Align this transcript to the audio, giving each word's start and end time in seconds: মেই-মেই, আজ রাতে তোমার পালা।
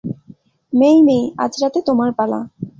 মেই-মেই, 0.73 1.23
আজ 1.37 1.53
রাতে 1.61 1.79
তোমার 1.87 2.09
পালা। 2.17 2.39